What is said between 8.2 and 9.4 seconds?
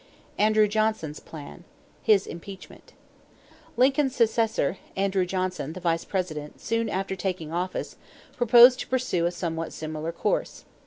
proposed to pursue a